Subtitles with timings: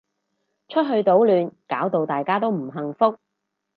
[0.67, 3.19] 出去搗亂搞到大家都唔幸福